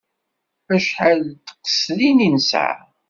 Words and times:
Acḥal 0.75 1.19
n 1.29 1.33
tqeslin 1.45 2.17
i 2.25 2.29
nesɛa? 2.35 2.77